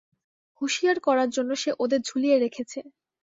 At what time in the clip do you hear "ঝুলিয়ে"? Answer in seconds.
2.01-2.37